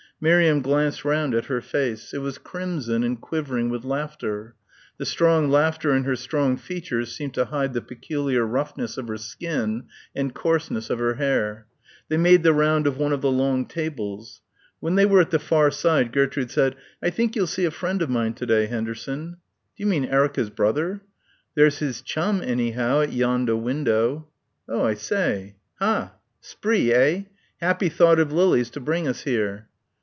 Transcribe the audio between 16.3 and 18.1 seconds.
said, "I think you'll see a friend of